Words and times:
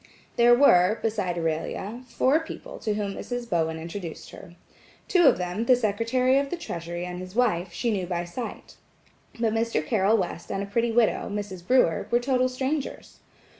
There 0.35 0.55
were, 0.55 0.97
beside 1.03 1.37
Aurelia, 1.37 2.01
four 2.07 2.39
people 2.39 2.79
to 2.79 2.95
whom 2.95 3.13
Mrs. 3.13 3.47
Bowen 3.47 3.77
introduced 3.77 4.31
her. 4.31 4.55
Two 5.07 5.27
of 5.27 5.37
them, 5.37 5.65
the 5.65 5.75
Secretary 5.75 6.39
of 6.39 6.49
the 6.49 6.57
Treasury 6.57 7.05
and 7.05 7.19
his 7.19 7.35
wife–she 7.35 7.91
knew 7.91 8.07
by 8.07 8.25
sight, 8.25 8.77
but 9.39 9.53
Mr. 9.53 9.85
Carroll 9.85 10.17
West 10.17 10.51
and 10.51 10.63
a 10.63 10.65
pretty 10.65 10.91
widow, 10.91 11.29
Mrs. 11.29 11.67
Brewer, 11.67 12.07
were 12.09 12.19
total 12.19 12.49
strangers. 12.49 13.19